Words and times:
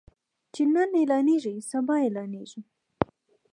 چې 0.53 0.61
نن 0.73 0.89
اعلانيږي 0.99 1.55
سبا 1.71 1.95
اعلانيږي. 2.05 2.61